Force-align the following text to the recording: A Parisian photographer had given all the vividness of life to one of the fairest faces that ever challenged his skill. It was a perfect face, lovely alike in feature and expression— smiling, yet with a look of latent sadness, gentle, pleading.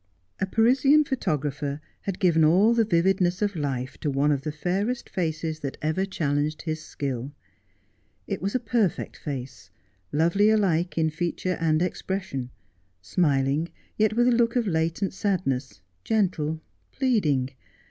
A 0.39 0.47
Parisian 0.47 1.03
photographer 1.03 1.79
had 2.01 2.17
given 2.17 2.43
all 2.43 2.73
the 2.73 2.83
vividness 2.83 3.43
of 3.43 3.55
life 3.55 3.99
to 3.99 4.09
one 4.09 4.31
of 4.31 4.41
the 4.41 4.51
fairest 4.51 5.07
faces 5.07 5.59
that 5.59 5.77
ever 5.79 6.05
challenged 6.05 6.63
his 6.63 6.81
skill. 6.81 7.33
It 8.25 8.41
was 8.41 8.55
a 8.55 8.59
perfect 8.59 9.15
face, 9.15 9.69
lovely 10.11 10.49
alike 10.49 10.97
in 10.97 11.11
feature 11.11 11.55
and 11.61 11.83
expression— 11.83 12.49
smiling, 13.03 13.69
yet 13.95 14.13
with 14.13 14.27
a 14.27 14.31
look 14.31 14.55
of 14.55 14.65
latent 14.65 15.13
sadness, 15.13 15.81
gentle, 16.03 16.61
pleading. 16.91 17.51